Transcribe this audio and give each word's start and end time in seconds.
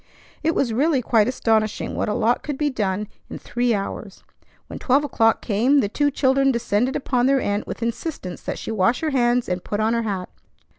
It 0.41 0.55
was 0.55 0.73
really 0.73 1.03
quite 1.03 1.27
astonishing 1.27 1.93
what 1.95 2.09
a 2.09 2.15
lot 2.15 2.41
could 2.41 2.57
be 2.57 2.71
done 2.71 3.07
in 3.29 3.37
three 3.37 3.71
hours. 3.75 4.23
When 4.65 4.79
twelve 4.79 5.03
o'clock 5.03 5.43
came, 5.43 5.79
the 5.79 5.89
two 5.89 6.09
children 6.09 6.51
descended 6.51 6.95
upon 6.95 7.27
their 7.27 7.39
aunt 7.39 7.67
with 7.67 7.83
insistence 7.83 8.41
that 8.41 8.57
she 8.57 8.71
wash 8.71 9.01
her 9.01 9.11
hands 9.11 9.47
and 9.47 9.63
put 9.63 9.79
on 9.79 9.93
her 9.93 10.01
hat. 10.01 10.29